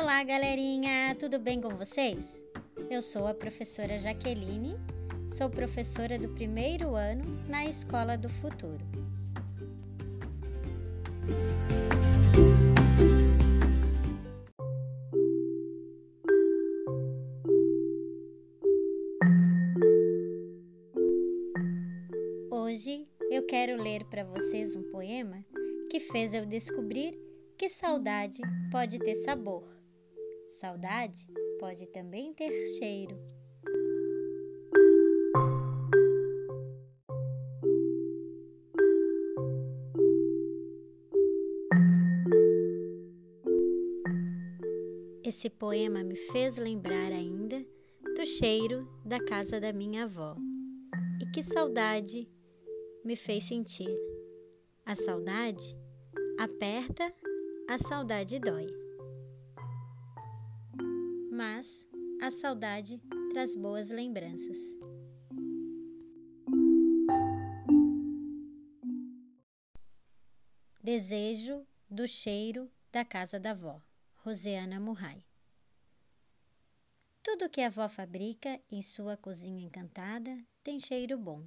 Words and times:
Olá, 0.00 0.22
galerinha! 0.22 1.12
Tudo 1.18 1.40
bem 1.40 1.60
com 1.60 1.70
vocês? 1.70 2.40
Eu 2.88 3.02
sou 3.02 3.26
a 3.26 3.34
professora 3.34 3.98
Jaqueline, 3.98 4.76
sou 5.28 5.50
professora 5.50 6.16
do 6.16 6.28
primeiro 6.28 6.94
ano 6.94 7.24
na 7.48 7.66
Escola 7.66 8.16
do 8.16 8.28
Futuro. 8.28 8.78
Hoje 22.52 23.04
eu 23.32 23.44
quero 23.46 23.82
ler 23.82 24.04
para 24.04 24.22
vocês 24.22 24.76
um 24.76 24.88
poema 24.92 25.44
que 25.90 25.98
fez 25.98 26.34
eu 26.34 26.46
descobrir 26.46 27.18
que 27.56 27.68
saudade 27.68 28.38
pode 28.70 29.00
ter 29.00 29.16
sabor. 29.16 29.64
Saudade 30.60 31.24
pode 31.60 31.86
também 31.86 32.34
ter 32.34 32.50
cheiro. 32.80 33.16
Esse 45.22 45.48
poema 45.48 46.02
me 46.02 46.16
fez 46.16 46.56
lembrar 46.58 47.12
ainda 47.12 47.64
do 48.16 48.26
cheiro 48.26 48.84
da 49.04 49.24
casa 49.24 49.60
da 49.60 49.72
minha 49.72 50.02
avó. 50.02 50.34
E 51.22 51.30
que 51.30 51.40
saudade 51.40 52.28
me 53.04 53.14
fez 53.14 53.44
sentir. 53.44 53.94
A 54.84 54.96
saudade 54.96 55.78
aperta, 56.36 57.14
a 57.68 57.78
saudade 57.78 58.40
dói. 58.40 58.87
Mas 61.38 61.86
a 62.20 62.32
saudade 62.32 63.00
traz 63.30 63.54
boas 63.54 63.90
lembranças. 63.90 64.58
Desejo 70.82 71.64
do 71.88 72.08
cheiro 72.08 72.68
da 72.90 73.04
casa 73.04 73.38
da 73.38 73.52
avó, 73.52 73.80
Roseana 74.16 74.80
Murray. 74.80 75.24
Tudo 77.22 77.48
que 77.48 77.60
a 77.60 77.66
avó 77.66 77.88
fabrica 77.88 78.60
em 78.68 78.82
sua 78.82 79.16
cozinha 79.16 79.64
encantada 79.64 80.44
tem 80.64 80.80
cheiro 80.80 81.16
bom. 81.16 81.46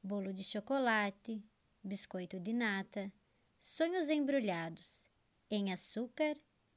Bolo 0.00 0.32
de 0.32 0.44
chocolate, 0.44 1.44
biscoito 1.82 2.38
de 2.38 2.52
nata, 2.52 3.12
sonhos 3.58 4.08
embrulhados 4.08 5.10
em 5.50 5.72
açúcar 5.72 6.36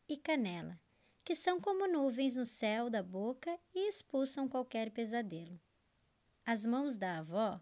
e 0.09 0.17
canela, 0.17 0.81
que 1.27 1.35
são 1.35 1.59
como 1.59 1.89
nuvens 1.89 2.37
no 2.37 2.45
céu 2.45 2.89
da 2.89 3.03
boca 3.03 3.59
e 3.75 3.89
expulsam 3.89 4.47
qualquer 4.47 4.89
pesadelo. 4.91 5.59
As 6.45 6.65
mãos 6.65 6.95
da 6.95 7.17
avó, 7.17 7.59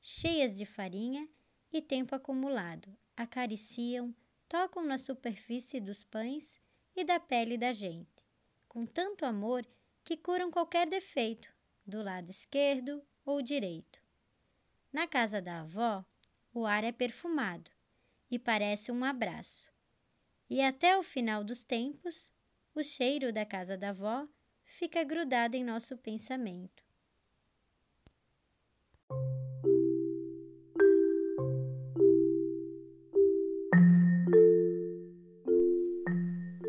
cheias 0.00 0.56
de 0.56 0.64
farinha 0.64 1.28
e 1.72 1.82
tempo 1.82 2.14
acumulado, 2.14 2.96
acariciam, 3.16 4.14
tocam 4.48 4.84
na 4.84 4.96
superfície 4.96 5.80
dos 5.80 6.04
pães 6.04 6.60
e 6.94 7.02
da 7.02 7.18
pele 7.18 7.58
da 7.58 7.72
gente, 7.72 8.24
com 8.68 8.86
tanto 8.86 9.24
amor 9.24 9.66
que 10.04 10.16
curam 10.16 10.48
qualquer 10.48 10.88
defeito, 10.88 11.52
do 11.84 12.04
lado 12.04 12.30
esquerdo 12.30 13.04
ou 13.24 13.42
direito. 13.42 14.00
Na 14.92 15.08
casa 15.08 15.42
da 15.42 15.62
avó, 15.62 16.04
o 16.54 16.64
ar 16.64 16.84
é 16.84 16.92
perfumado 16.92 17.72
e 18.30 18.38
parece 18.38 18.92
um 18.92 19.02
abraço. 19.02 19.68
E 20.48 20.62
até 20.62 20.96
o 20.96 21.02
final 21.02 21.42
dos 21.42 21.64
tempos, 21.64 22.32
o 22.74 22.82
cheiro 22.82 23.32
da 23.32 23.44
casa 23.44 23.76
da 23.76 23.90
avó 23.90 24.24
fica 24.64 25.02
grudado 25.04 25.56
em 25.56 25.64
nosso 25.64 25.96
pensamento. 25.98 26.84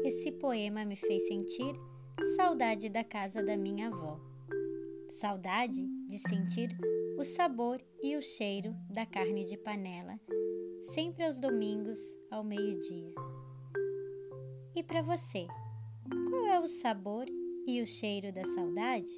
Esse 0.03 0.31
poema 0.34 0.84
me 0.84 0.95
fez 0.95 1.28
sentir 1.28 1.73
saudade 2.35 2.90
da 2.90 3.03
casa 3.03 3.41
da 3.44 3.56
minha 3.56 3.88
avó. 3.88 4.19
Saudade 5.07 5.85
de 6.07 6.17
sentir 6.17 6.69
o 7.17 7.23
sabor 7.23 7.81
e 8.01 8.16
o 8.16 8.22
cheiro 8.22 8.75
da 8.90 9.06
carne 9.06 9.45
de 9.45 9.57
panela 9.57 10.19
sempre 10.81 11.23
aos 11.23 11.40
domingos 11.40 11.97
ao 12.29 12.44
meio-dia. 12.44 13.13
E 14.75 14.84
para 14.84 15.01
você, 15.01 15.45
qual 16.29 16.47
é 16.47 16.59
o 16.59 16.67
sabor 16.67 17.25
e 17.67 17.81
o 17.81 17.85
cheiro 17.85 18.31
da 18.31 18.44
saudade? 18.44 19.12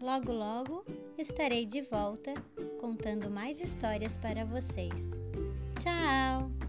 Logo, 0.00 0.32
logo 0.32 0.84
estarei 1.18 1.64
de 1.64 1.80
volta 1.80 2.34
contando 2.80 3.30
mais 3.30 3.60
histórias 3.60 4.16
para 4.18 4.44
vocês. 4.44 5.10
Tchau! 5.76 6.63